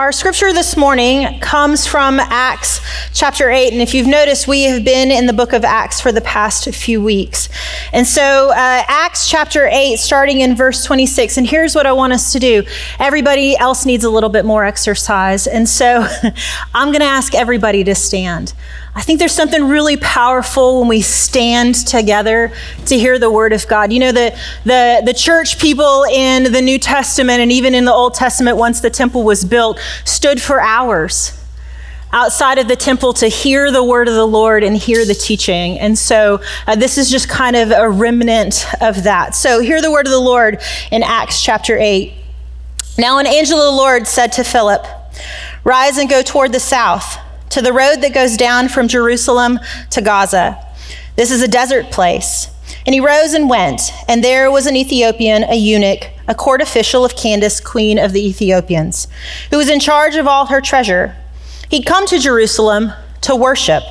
[0.00, 2.80] Our scripture this morning comes from Acts
[3.12, 3.74] chapter 8.
[3.74, 6.74] And if you've noticed, we have been in the book of Acts for the past
[6.74, 7.50] few weeks.
[7.92, 8.54] And so, uh,
[8.88, 11.36] Acts chapter 8, starting in verse 26.
[11.36, 12.64] And here's what I want us to do
[12.98, 15.46] everybody else needs a little bit more exercise.
[15.46, 16.06] And so,
[16.74, 18.54] I'm going to ask everybody to stand.
[18.92, 22.52] I think there's something really powerful when we stand together
[22.86, 23.92] to hear the word of God.
[23.92, 27.92] You know, the, the, the church people in the New Testament and even in the
[27.92, 31.36] Old Testament, once the temple was built, stood for hours
[32.12, 35.78] outside of the temple to hear the word of the Lord and hear the teaching.
[35.78, 39.36] And so uh, this is just kind of a remnant of that.
[39.36, 42.12] So hear the word of the Lord in Acts chapter 8.
[42.98, 44.84] Now, an angel of the Lord said to Philip,
[45.62, 47.18] Rise and go toward the south
[47.50, 50.64] to the road that goes down from Jerusalem to Gaza.
[51.16, 52.48] This is a desert place.
[52.86, 57.04] And he rose and went, and there was an Ethiopian, a eunuch, a court official
[57.04, 59.06] of Candace, queen of the Ethiopians,
[59.50, 61.16] who was in charge of all her treasure.
[61.68, 62.92] He'd come to Jerusalem
[63.22, 63.82] to worship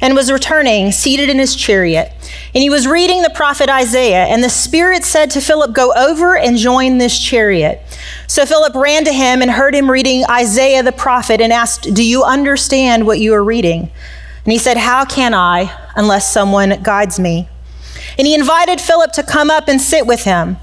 [0.00, 2.12] and was returning, seated in his chariot.
[2.54, 6.36] And he was reading the prophet Isaiah, and the Spirit said to Philip, Go over
[6.36, 7.80] and join this chariot.
[8.26, 12.04] So Philip ran to him and heard him reading Isaiah the prophet and asked, Do
[12.04, 13.90] you understand what you are reading?
[14.44, 17.48] And he said, How can I unless someone guides me?
[18.18, 20.58] And he invited Philip to come up and sit with him.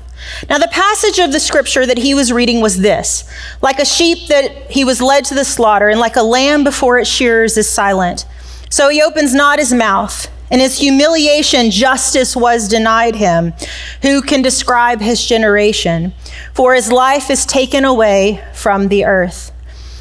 [0.49, 3.29] Now, the passage of the scripture that he was reading was this
[3.61, 6.99] Like a sheep that he was led to the slaughter, and like a lamb before
[6.99, 8.25] its shearers is silent.
[8.71, 10.27] So he opens not his mouth.
[10.49, 13.53] In his humiliation, justice was denied him.
[14.01, 16.13] Who can describe his generation?
[16.53, 19.51] For his life is taken away from the earth.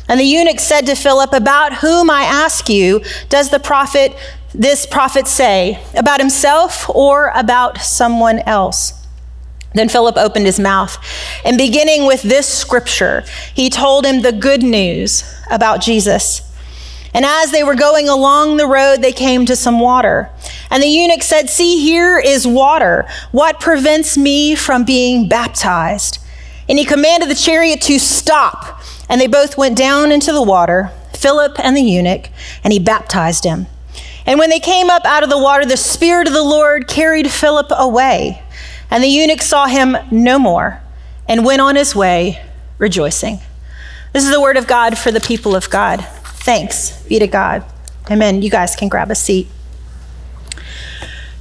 [0.09, 4.17] And the eunuch said to Philip, About whom I ask you, does the prophet,
[4.53, 5.83] this prophet say?
[5.95, 8.95] About himself or about someone else?
[9.75, 10.99] Then Philip opened his mouth,
[11.45, 16.50] and beginning with this scripture, he told him the good news about Jesus.
[17.13, 20.31] And as they were going along the road, they came to some water.
[20.71, 23.09] And the eunuch said, See, here is water.
[23.33, 26.19] What prevents me from being baptized?
[26.69, 28.81] And he commanded the chariot to stop.
[29.09, 32.29] And they both went down into the water, Philip and the eunuch,
[32.63, 33.67] and he baptized him.
[34.25, 37.29] And when they came up out of the water, the Spirit of the Lord carried
[37.29, 38.43] Philip away.
[38.89, 40.81] And the eunuch saw him no more
[41.29, 42.41] and went on his way
[42.79, 43.41] rejoicing.
[44.13, 46.07] This is the word of God for the people of God.
[46.41, 47.65] Thanks be to God.
[48.11, 48.43] Amen.
[48.43, 49.47] You guys can grab a seat.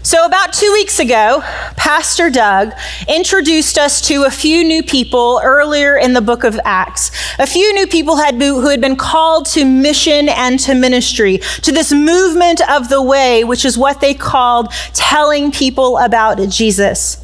[0.01, 1.41] So, about two weeks ago,
[1.75, 2.71] Pastor Doug
[3.07, 7.11] introduced us to a few new people earlier in the book of Acts.
[7.37, 11.71] A few new people had, who had been called to mission and to ministry, to
[11.71, 17.18] this movement of the way, which is what they called telling people about Jesus.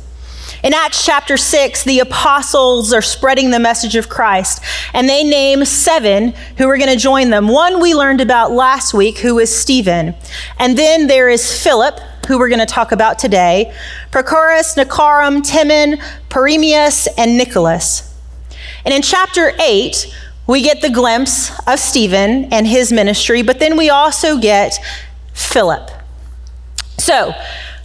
[0.65, 4.63] In Acts chapter 6, the apostles are spreading the message of Christ,
[4.95, 7.47] and they name seven who are going to join them.
[7.47, 10.15] One we learned about last week, who is Stephen.
[10.57, 13.75] And then there is Philip, who we're going to talk about today,
[14.09, 15.99] Prochorus, Nicanor, Timon,
[16.29, 18.11] Parmenas, and Nicholas.
[18.85, 20.17] And in chapter 8,
[20.47, 24.79] we get the glimpse of Stephen and his ministry, but then we also get
[25.31, 25.91] Philip.
[26.97, 27.35] So,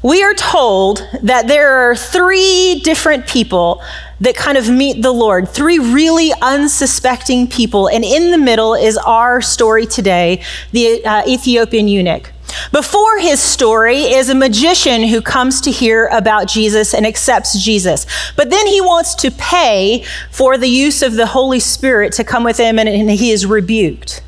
[0.02, 3.82] we are told that there are three different people
[4.20, 7.88] that kind of meet the Lord, three really unsuspecting people.
[7.88, 12.32] And in the middle is our story today, the uh, Ethiopian eunuch.
[12.72, 18.06] Before his story is a magician who comes to hear about Jesus and accepts Jesus.
[18.36, 22.42] But then he wants to pay for the use of the Holy Spirit to come
[22.42, 24.22] with him, and, and he is rebuked.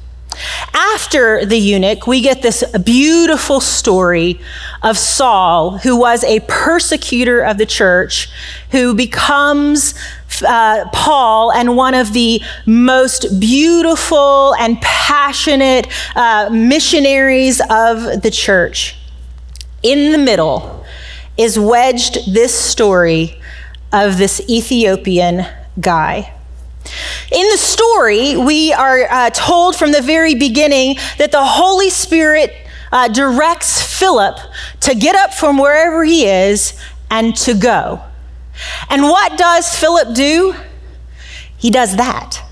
[0.74, 4.40] After the eunuch, we get this beautiful story
[4.82, 8.28] of Saul, who was a persecutor of the church,
[8.70, 9.94] who becomes
[10.46, 18.96] uh, Paul and one of the most beautiful and passionate uh, missionaries of the church.
[19.82, 20.84] In the middle
[21.36, 23.40] is wedged this story
[23.92, 25.46] of this Ethiopian
[25.80, 26.32] guy.
[27.32, 32.52] In the story, we are uh, told from the very beginning that the Holy Spirit
[32.92, 34.36] uh, directs Philip
[34.80, 36.78] to get up from wherever he is
[37.10, 38.02] and to go.
[38.90, 40.54] And what does Philip do?
[41.56, 42.42] He does that.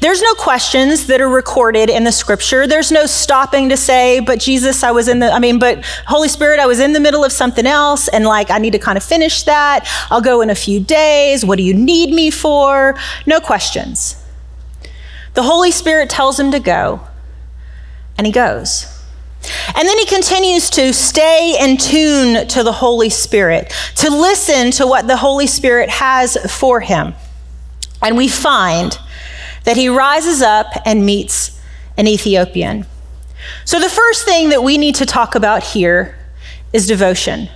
[0.00, 2.66] There's no questions that are recorded in the scripture.
[2.66, 6.28] There's no stopping to say, but Jesus, I was in the, I mean, but Holy
[6.28, 8.96] Spirit, I was in the middle of something else and like I need to kind
[8.96, 9.86] of finish that.
[10.10, 11.44] I'll go in a few days.
[11.44, 12.96] What do you need me for?
[13.26, 14.16] No questions.
[15.34, 17.00] The Holy Spirit tells him to go,
[18.18, 18.86] and he goes.
[19.74, 24.86] And then he continues to stay in tune to the Holy Spirit, to listen to
[24.86, 27.14] what the Holy Spirit has for him.
[28.02, 28.98] And we find
[29.64, 31.60] that he rises up and meets
[31.96, 32.86] an Ethiopian.
[33.64, 36.16] So, the first thing that we need to talk about here
[36.72, 37.48] is devotion.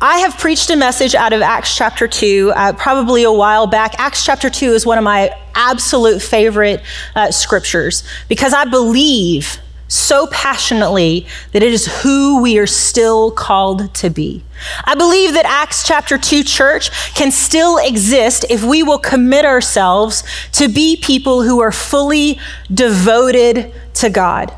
[0.00, 3.94] I have preached a message out of Acts chapter 2 uh, probably a while back.
[3.98, 6.82] Acts chapter 2 is one of my absolute favorite
[7.14, 9.58] uh, scriptures because I believe
[9.92, 14.44] so passionately that it is who we are still called to be.
[14.84, 20.22] I believe that Acts chapter 2 church can still exist if we will commit ourselves
[20.52, 22.38] to be people who are fully
[22.72, 24.52] devoted to God.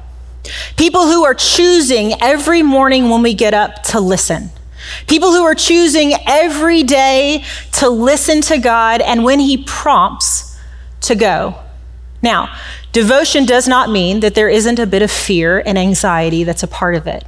[0.77, 4.51] People who are choosing every morning when we get up to listen
[5.07, 10.59] People who are choosing every day to listen to God and when He prompts
[11.03, 11.57] to go.
[12.23, 12.57] Now,
[12.95, 16.69] devotion does not mean that there isn't a bit of fear and anxiety that's a
[16.69, 17.25] part of it.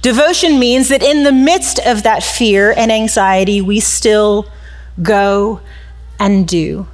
[0.00, 4.48] Devotion means that in the midst of that fear and anxiety, we still
[5.00, 5.60] go
[6.18, 6.86] and do.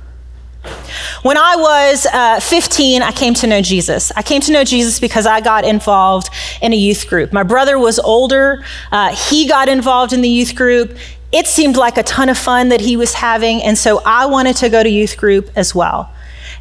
[1.22, 4.12] When I was uh, 15, I came to know Jesus.
[4.16, 6.30] I came to know Jesus because I got involved
[6.60, 7.32] in a youth group.
[7.32, 10.96] My brother was older, uh, he got involved in the youth group.
[11.30, 14.56] It seemed like a ton of fun that he was having, and so I wanted
[14.56, 16.10] to go to youth group as well.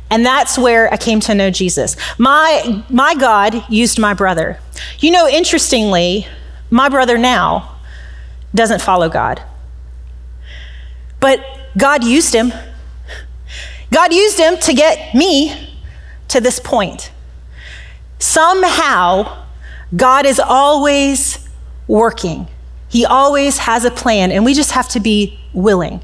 [0.09, 1.95] And that's where I came to know Jesus.
[2.17, 4.59] My, my God used my brother.
[4.99, 6.27] You know, interestingly,
[6.69, 7.77] my brother now
[8.55, 9.41] doesn't follow God.
[11.19, 11.43] But
[11.77, 12.53] God used him
[13.91, 15.75] God used him to get me
[16.29, 17.11] to this point.
[18.19, 19.45] Somehow,
[19.95, 21.47] God is always
[21.87, 22.47] working.
[22.89, 26.01] He always has a plan, and we just have to be willing.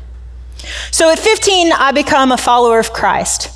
[0.92, 3.50] So at 15, I become a follower of Christ.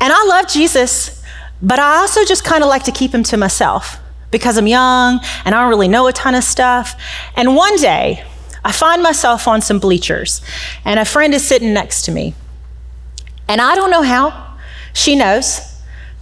[0.00, 1.22] And I love Jesus,
[1.60, 3.98] but I also just kind of like to keep him to myself
[4.30, 7.00] because I'm young and I don't really know a ton of stuff.
[7.34, 8.24] And one day,
[8.64, 10.42] I find myself on some bleachers,
[10.84, 12.34] and a friend is sitting next to me.
[13.48, 14.56] And I don't know how.
[14.92, 15.60] She knows.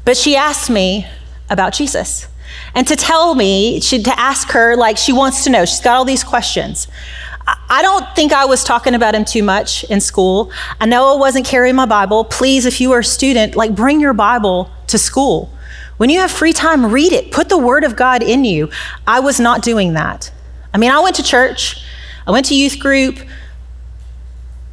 [0.04, 1.06] But she asked me
[1.50, 2.28] about Jesus.
[2.74, 5.96] And to tell me, she, to ask her, like she wants to know, she's got
[5.96, 6.86] all these questions.
[7.46, 10.50] I don't think I was talking about him too much in school.
[10.80, 12.24] I know I wasn't carrying my Bible.
[12.24, 15.52] Please, if you are a student, like bring your Bible to school.
[15.96, 17.30] When you have free time, read it.
[17.30, 18.70] Put the Word of God in you.
[19.06, 20.32] I was not doing that.
[20.74, 21.82] I mean, I went to church,
[22.26, 23.18] I went to youth group,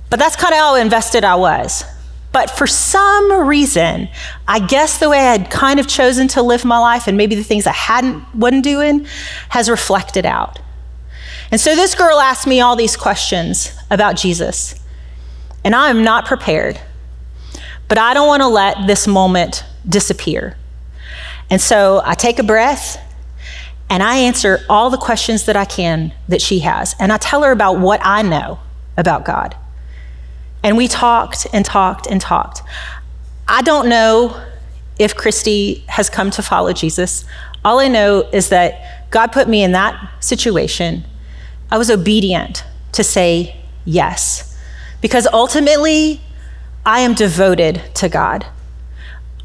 [0.10, 1.86] but that's kind of how invested I was.
[2.32, 4.10] But for some reason,
[4.48, 7.36] I guess the way I had kind of chosen to live my life and maybe
[7.36, 9.06] the things I hadn't wasn't doing
[9.50, 10.60] has reflected out.
[11.54, 14.74] And so this girl asked me all these questions about Jesus.
[15.64, 16.82] And I am not prepared.
[17.88, 20.58] But I don't want to let this moment disappear.
[21.52, 23.00] And so I take a breath
[23.88, 26.96] and I answer all the questions that I can that she has.
[27.00, 28.58] And I tell her about what I know
[28.98, 29.56] about God.
[30.64, 32.64] And we talked and talked and talked.
[33.48, 34.44] I don't know
[34.98, 37.26] if Christy has come to follow Jesus.
[37.64, 41.06] All I know is that God put me in that situation.
[41.74, 44.56] I was obedient to say yes,
[45.02, 46.22] because ultimately,
[46.86, 48.46] I am devoted to God.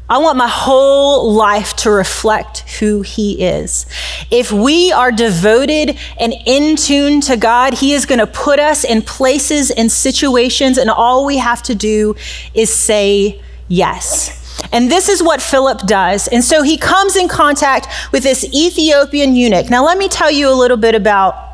[0.07, 3.87] I want my whole life to reflect who He is.
[4.29, 8.83] If we are devoted and in tune to God, He is going to put us
[8.83, 12.15] in places and situations, and all we have to do
[12.53, 14.61] is say yes.
[14.71, 16.27] And this is what Philip does.
[16.27, 19.71] And so he comes in contact with this Ethiopian eunuch.
[19.71, 21.48] Now, let me tell you a little bit about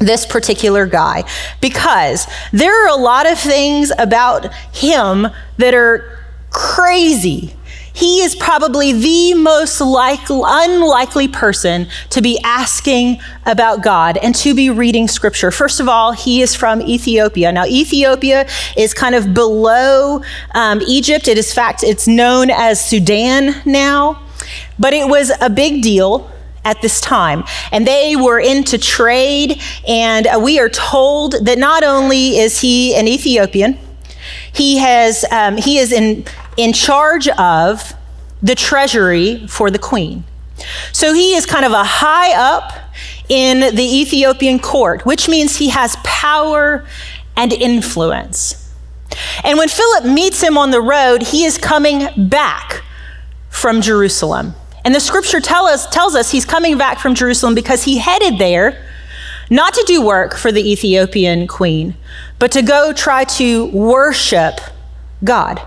[0.00, 1.22] this particular guy
[1.60, 5.28] because there are a lot of things about him
[5.58, 6.18] that are
[6.50, 7.54] crazy
[7.92, 14.54] he is probably the most like, unlikely person to be asking about God and to
[14.54, 15.50] be reading scripture.
[15.50, 17.52] First of all, he is from Ethiopia.
[17.52, 20.22] Now, Ethiopia is kind of below
[20.54, 21.28] um, Egypt.
[21.28, 24.22] It is fact, it's known as Sudan now,
[24.78, 26.29] but it was a big deal
[26.64, 27.44] at this time.
[27.72, 32.94] And they were into trade, and uh, we are told that not only is he
[32.94, 33.78] an Ethiopian,
[34.52, 36.24] he has um, he is in
[36.56, 37.94] in charge of
[38.42, 40.24] the treasury for the queen.
[40.92, 42.72] So he is kind of a high up
[43.28, 46.84] in the Ethiopian court, which means he has power
[47.36, 48.72] and influence.
[49.44, 52.82] And when Philip meets him on the road, he is coming back
[53.48, 54.54] from Jerusalem.
[54.84, 58.38] And the scripture tell us, tells us he's coming back from Jerusalem because he headed
[58.38, 58.86] there
[59.50, 61.94] not to do work for the Ethiopian queen,
[62.38, 64.60] but to go try to worship
[65.24, 65.60] God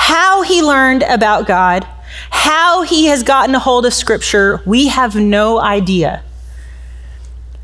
[0.00, 1.86] how he learned about God,
[2.30, 6.22] how he has gotten a hold of Scripture, we have no idea.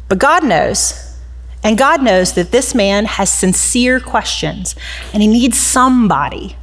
[0.08, 1.18] But God knows.
[1.64, 4.76] And God knows that this man has sincere questions
[5.14, 6.56] and he needs somebody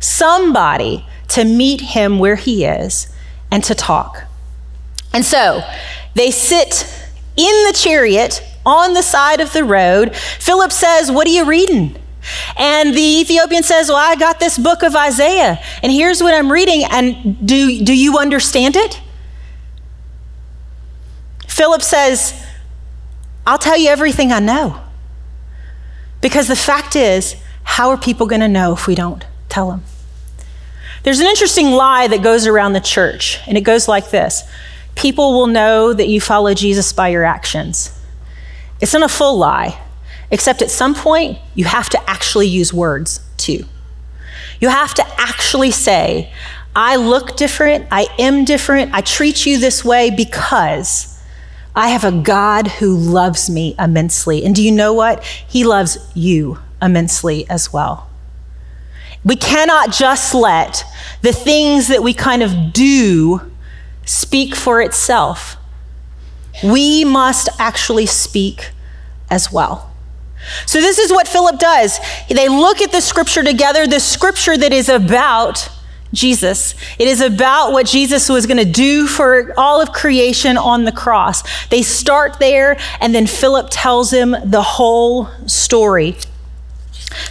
[0.00, 3.08] somebody to meet him where he is
[3.50, 4.24] and to talk.
[5.12, 5.62] And so
[6.14, 6.84] they sit
[7.36, 10.14] in the chariot on the side of the road.
[10.14, 11.96] Philip says, What are you reading?
[12.58, 16.52] And the Ethiopian says, Well, I got this book of Isaiah, and here's what I'm
[16.52, 16.84] reading.
[16.90, 19.00] And do, do you understand it?
[21.46, 22.46] Philip says,
[23.46, 24.80] I'll tell you everything I know.
[26.20, 29.82] Because the fact is, how are people going to know if we don't tell them?
[31.02, 34.42] There's an interesting lie that goes around the church, and it goes like this
[34.96, 37.96] People will know that you follow Jesus by your actions.
[38.80, 39.80] It's not a full lie,
[40.30, 43.64] except at some point, you have to actually use words too.
[44.60, 46.32] You have to actually say,
[46.76, 51.18] I look different, I am different, I treat you this way because
[51.74, 54.44] I have a God who loves me immensely.
[54.44, 55.24] And do you know what?
[55.24, 58.09] He loves you immensely as well.
[59.24, 60.84] We cannot just let
[61.22, 63.50] the things that we kind of do
[64.06, 65.56] speak for itself.
[66.64, 68.70] We must actually speak
[69.30, 69.90] as well.
[70.66, 72.00] So, this is what Philip does.
[72.28, 75.68] They look at the scripture together, the scripture that is about
[76.12, 76.74] Jesus.
[76.98, 80.92] It is about what Jesus was going to do for all of creation on the
[80.92, 81.42] cross.
[81.68, 86.16] They start there, and then Philip tells him the whole story.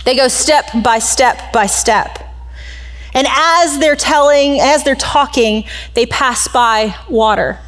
[0.05, 2.19] They go step by step by step.
[3.13, 7.59] And as they're telling, as they're talking, they pass by water.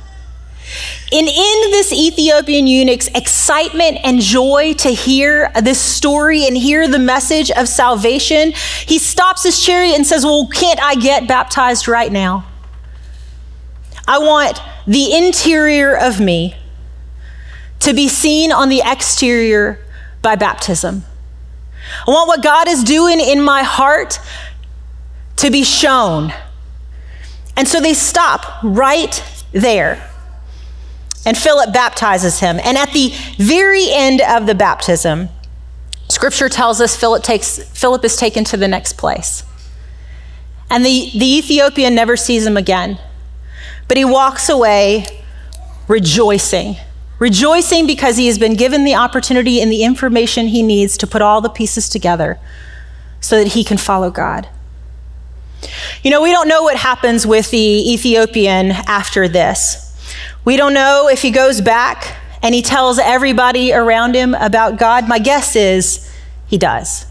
[1.12, 7.00] And in this Ethiopian eunuch's excitement and joy to hear this story and hear the
[7.00, 8.54] message of salvation,
[8.86, 12.46] he stops his chariot and says, Well, can't I get baptized right now?
[14.08, 16.56] I want the interior of me
[17.80, 19.80] to be seen on the exterior
[20.22, 21.04] by baptism.
[22.08, 24.20] I want what God is doing in my heart
[25.38, 26.34] to be shown.
[27.58, 30.10] And so they stop right there.
[31.26, 32.60] And Philip baptizes him.
[32.64, 35.30] And at the very end of the baptism,
[36.10, 39.44] scripture tells us Philip, takes, Philip is taken to the next place.
[40.70, 42.98] And the, the Ethiopian never sees him again.
[43.88, 45.06] But he walks away
[45.88, 46.78] rejoicing.
[47.22, 51.22] Rejoicing because he has been given the opportunity and the information he needs to put
[51.22, 52.40] all the pieces together
[53.20, 54.50] so that he can follow God.
[56.02, 59.96] You know, we don't know what happens with the Ethiopian after this.
[60.46, 65.08] We don't know if he goes back and he tells everybody around him about God.
[65.08, 66.12] My guess is
[66.48, 67.06] he does.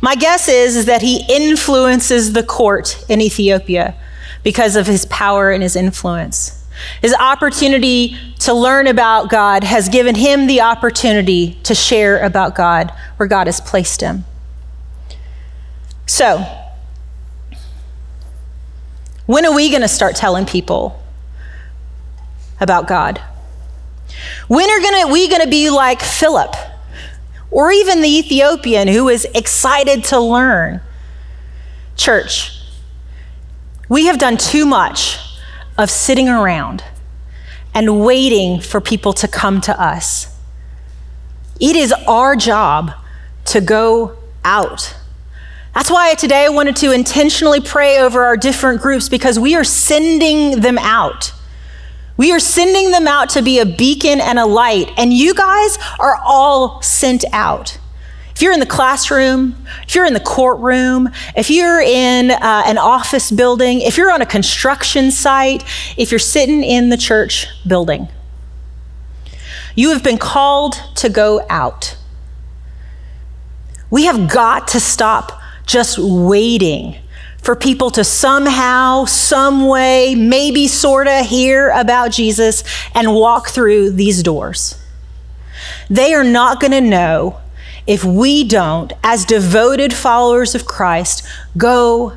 [0.00, 3.94] My guess is, is that he influences the court in Ethiopia
[4.42, 6.57] because of his power and his influence.
[7.02, 12.92] His opportunity to learn about God has given him the opportunity to share about God
[13.16, 14.24] where God has placed him.
[16.06, 16.44] So,
[19.26, 21.02] when are we going to start telling people
[22.60, 23.20] about God?
[24.48, 26.54] When are gonna, we going to be like Philip
[27.50, 30.80] or even the Ethiopian who is excited to learn?
[31.96, 32.58] Church,
[33.88, 35.18] we have done too much
[35.78, 36.84] of sitting around
[37.72, 40.36] and waiting for people to come to us.
[41.60, 42.90] It is our job
[43.46, 44.96] to go out.
[45.74, 49.64] That's why today I wanted to intentionally pray over our different groups because we are
[49.64, 51.32] sending them out.
[52.16, 55.78] We are sending them out to be a beacon and a light, and you guys
[56.00, 57.78] are all sent out.
[58.38, 62.78] If you're in the classroom, if you're in the courtroom, if you're in uh, an
[62.78, 65.64] office building, if you're on a construction site,
[65.96, 68.06] if you're sitting in the church building,
[69.74, 71.96] you have been called to go out.
[73.90, 75.32] We have got to stop
[75.66, 76.96] just waiting
[77.42, 82.62] for people to somehow, some way, maybe sort of hear about Jesus
[82.94, 84.80] and walk through these doors.
[85.90, 87.40] They are not going to know
[87.88, 91.26] if we don't, as devoted followers of Christ,
[91.56, 92.12] go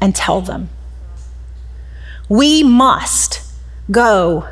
[0.00, 0.70] and tell them.
[2.30, 3.42] We must
[3.90, 4.48] go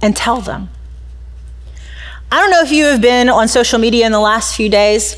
[0.00, 0.68] and tell them.
[2.30, 5.16] I don't know if you have been on social media in the last few days.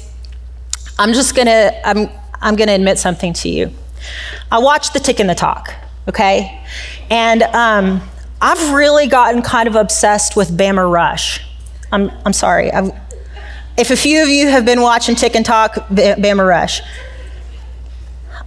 [0.99, 2.09] I'm just to I'm
[2.41, 3.71] I'm to admit something to you.
[4.51, 5.75] I watched the Tick and the Talk,
[6.09, 6.65] okay?
[7.11, 8.01] And um,
[8.41, 11.43] I've really gotten kind of obsessed with Bama Rush.
[11.93, 12.73] I'm, I'm sorry.
[12.73, 12.91] I've,
[13.77, 16.81] if a few of you have been watching Tick and Talk, Bama Rush,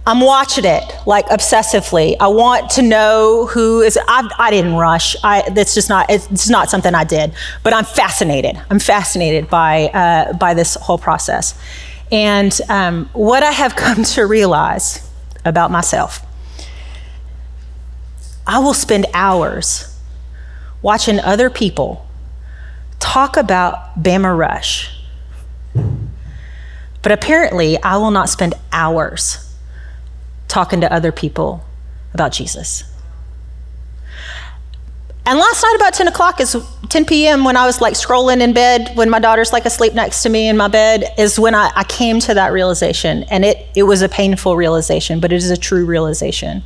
[0.06, 2.16] I'm watching it like obsessively.
[2.18, 3.98] I want to know who is.
[4.08, 5.14] I, I didn't rush.
[5.22, 6.06] I, that's just not.
[6.08, 7.32] It's not something I did.
[7.62, 8.60] But I'm fascinated.
[8.70, 11.58] I'm fascinated by uh, by this whole process.
[12.10, 15.08] And um, what I have come to realize
[15.44, 16.26] about myself.
[18.46, 19.96] I will spend hours
[20.82, 22.06] watching other people
[22.98, 24.99] talk about Bama Rush.
[25.74, 29.54] But apparently, I will not spend hours
[30.48, 31.64] talking to other people
[32.12, 32.84] about Jesus.
[35.24, 36.56] And last night, about 10 o'clock, is
[36.88, 40.22] 10 p.m., when I was like scrolling in bed, when my daughter's like asleep next
[40.24, 43.22] to me in my bed, is when I, I came to that realization.
[43.24, 46.62] And it, it was a painful realization, but it is a true realization.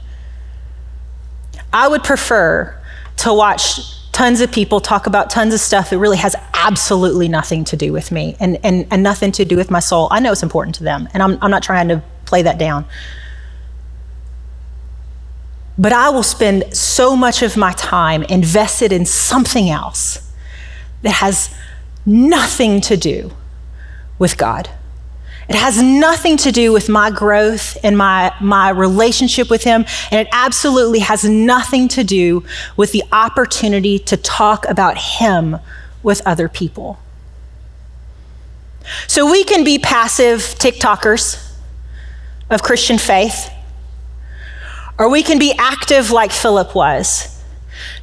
[1.73, 2.81] I would prefer
[3.19, 3.81] to watch
[4.13, 6.35] tons of people talk about tons of stuff that really has
[6.65, 10.09] absolutely nothing to do with me and, and, and nothing to do with my soul.
[10.11, 12.87] I know it's important to them, and I'm, I'm not trying to play that down.
[15.77, 20.33] But I will spend so much of my time invested in something else
[21.03, 21.55] that has
[22.07, 23.33] nothing to do
[24.19, 24.71] with God.
[25.49, 30.27] It has nothing to do with my growth and my, my relationship with Him, and
[30.27, 32.45] it absolutely has nothing to do
[32.79, 35.59] with the opportunity to talk about Him
[36.05, 36.99] with other people.
[39.09, 41.53] So we can be passive TikTokers
[42.51, 43.51] of Christian faith,
[44.99, 47.35] or we can be active like Philip was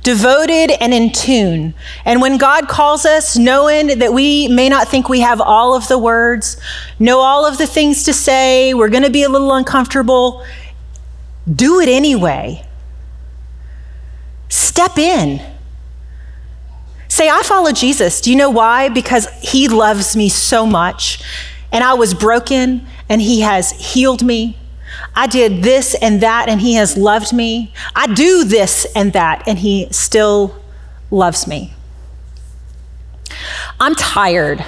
[0.04, 1.74] devoted and in tune.
[2.06, 5.88] And when God calls us, knowing that we may not think we have all of
[5.88, 6.58] the words,
[7.00, 10.46] know all of the things to say, we're going to be a little uncomfortable,
[11.54, 12.66] do it anyway.
[14.50, 15.42] Step in.
[17.22, 18.20] Say, I follow Jesus.
[18.20, 18.90] Do you know why?
[18.90, 21.22] Because he loves me so much.
[21.72, 24.58] And I was broken, and he has healed me.
[25.16, 27.74] I did this and that, and He has loved me.
[27.96, 30.60] I do this and that, and He still
[31.12, 31.76] loves me.
[33.80, 34.66] I'm tired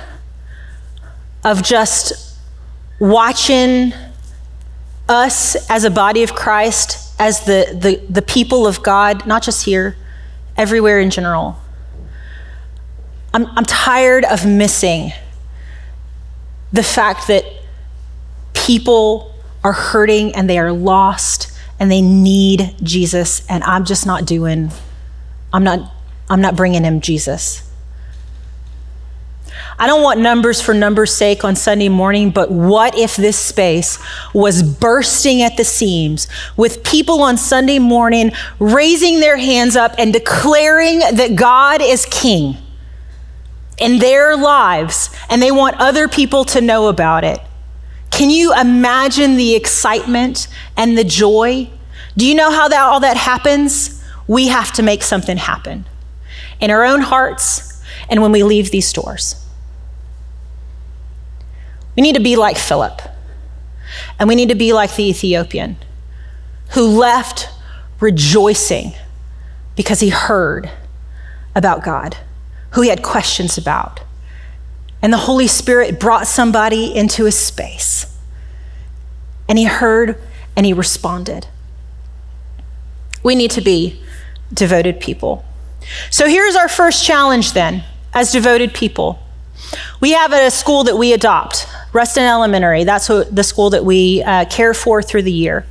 [1.43, 2.37] of just
[2.99, 3.93] watching
[5.09, 9.65] us as a body of Christ, as the, the, the people of God, not just
[9.65, 9.97] here,
[10.55, 11.57] everywhere in general.
[13.33, 15.11] I'm, I'm tired of missing
[16.71, 17.45] the fact that
[18.53, 24.25] people are hurting and they are lost and they need Jesus and I'm just not
[24.25, 24.71] doing
[25.51, 25.91] I'm not
[26.29, 27.69] I'm not bringing him Jesus.
[29.77, 33.99] I don't want numbers for numbers' sake on Sunday morning, but what if this space
[34.33, 40.13] was bursting at the seams with people on Sunday morning raising their hands up and
[40.13, 42.57] declaring that God is king
[43.77, 47.39] in their lives and they want other people to know about it?
[48.11, 51.69] Can you imagine the excitement and the joy?
[52.15, 54.03] Do you know how that, all that happens?
[54.27, 55.85] We have to make something happen
[56.59, 59.43] in our own hearts and when we leave these doors.
[61.95, 63.01] We need to be like Philip,
[64.19, 65.77] and we need to be like the Ethiopian
[66.71, 67.49] who left
[67.99, 68.93] rejoicing
[69.75, 70.69] because he heard
[71.55, 72.17] about God,
[72.73, 74.01] who he had questions about
[75.03, 78.05] and the Holy Spirit brought somebody into his space.
[79.49, 80.17] And he heard
[80.55, 81.47] and he responded.
[83.21, 84.01] We need to be
[84.53, 85.43] devoted people.
[86.09, 87.83] So here's our first challenge then,
[88.13, 89.19] as devoted people.
[89.99, 92.85] We have a school that we adopt, Ruston Elementary.
[92.85, 95.65] That's the school that we uh, care for through the year.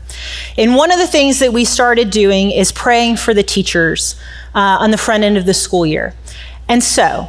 [0.58, 4.16] And one of the things that we started doing is praying for the teachers
[4.54, 6.14] uh, on the front end of the school year.
[6.68, 7.28] And so,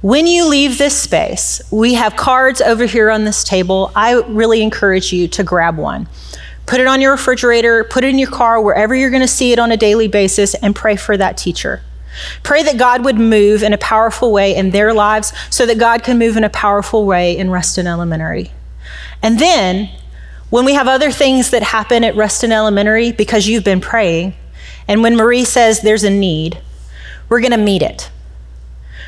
[0.00, 3.90] when you leave this space, we have cards over here on this table.
[3.96, 6.08] I really encourage you to grab one.
[6.66, 9.52] Put it on your refrigerator, put it in your car, wherever you're going to see
[9.52, 11.82] it on a daily basis, and pray for that teacher.
[12.42, 16.04] Pray that God would move in a powerful way in their lives so that God
[16.04, 18.52] can move in a powerful way in Ruston Elementary.
[19.22, 19.90] And then,
[20.50, 24.34] when we have other things that happen at Ruston Elementary because you've been praying,
[24.86, 26.58] and when Marie says there's a need,
[27.28, 28.10] we're going to meet it.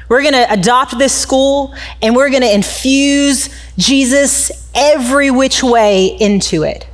[0.08, 6.06] We're going to adopt this school and we're going to infuse Jesus every which way
[6.06, 6.86] into it.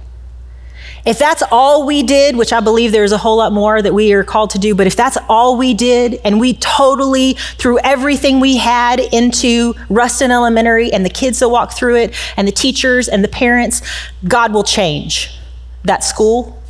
[1.05, 4.12] If that's all we did, which I believe there's a whole lot more that we
[4.12, 8.38] are called to do, but if that's all we did and we totally threw everything
[8.38, 13.09] we had into Ruston Elementary and the kids that walk through it and the teachers
[13.09, 13.83] and the parents,
[14.29, 15.37] God will change
[15.83, 16.62] that school.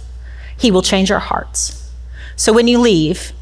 [0.57, 1.91] He will change our hearts.
[2.37, 3.33] So when you leave,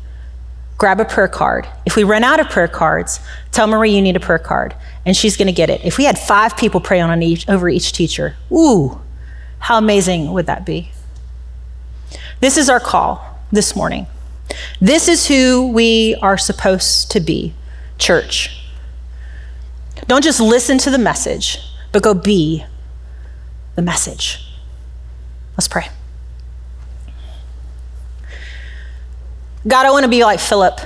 [0.80, 1.68] grab a prayer card.
[1.84, 3.20] If we run out of prayer cards,
[3.52, 5.84] tell Marie you need a prayer card, and she's going to get it.
[5.84, 8.98] If we had five people pray on each, over each teacher, ooh,
[9.58, 10.90] how amazing would that be?
[12.40, 14.06] This is our call this morning.
[14.80, 17.52] This is who we are supposed to be,
[17.98, 18.64] church.
[20.06, 21.58] Don't just listen to the message,
[21.92, 22.64] but go be
[23.74, 24.46] the message.
[25.58, 25.90] Let's pray.
[29.68, 30.80] God, I want to be like Philip.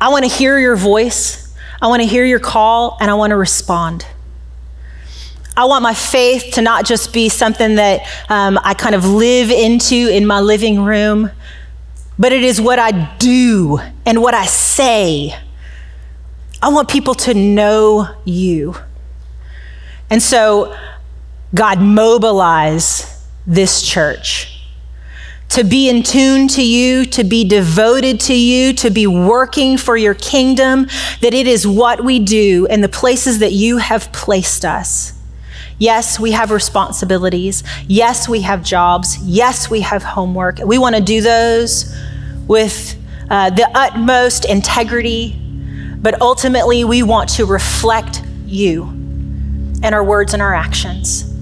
[0.00, 1.54] I want to hear your voice.
[1.80, 4.04] I want to hear your call and I want to respond.
[5.56, 9.50] I want my faith to not just be something that um, I kind of live
[9.52, 11.30] into in my living room,
[12.18, 15.38] but it is what I do and what I say.
[16.60, 18.74] I want people to know you.
[20.10, 20.76] And so,
[21.54, 24.53] God, mobilize this church
[25.54, 29.96] to be in tune to you, to be devoted to you, to be working for
[29.96, 30.88] your kingdom,
[31.20, 35.12] that it is what we do in the places that you have placed us.
[35.78, 37.62] Yes, we have responsibilities.
[37.86, 39.18] Yes, we have jobs.
[39.18, 40.58] Yes, we have homework.
[40.58, 41.94] We want to do those
[42.48, 42.96] with
[43.30, 45.40] uh, the utmost integrity,
[46.00, 48.84] but ultimately, we want to reflect you
[49.84, 51.33] in our words and our actions.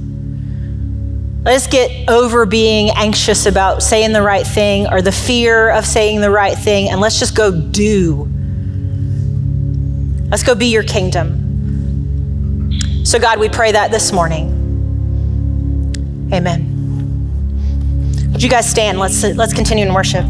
[1.44, 6.20] Let's get over being anxious about saying the right thing or the fear of saying
[6.20, 8.28] the right thing, and let's just go do.
[10.30, 12.70] Let's go be your kingdom.
[13.04, 14.60] So, God, we pray that this morning.
[16.32, 16.68] Amen.
[18.32, 18.98] Would you guys stand?
[18.98, 20.24] Let's, let's continue in worship.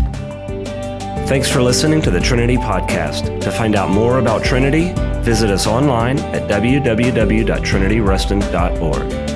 [1.29, 3.41] Thanks for listening to the Trinity Podcast.
[3.43, 9.32] To find out more about Trinity, visit us online at www.trinityruston.org.